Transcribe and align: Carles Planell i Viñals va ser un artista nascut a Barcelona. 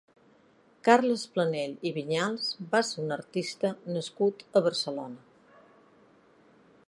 Carles 0.87 1.25
Planell 1.35 1.75
i 1.89 1.91
Viñals 1.97 2.47
va 2.71 2.81
ser 2.89 2.99
un 3.05 3.15
artista 3.17 3.73
nascut 3.97 4.43
a 4.61 4.67
Barcelona. 4.69 5.59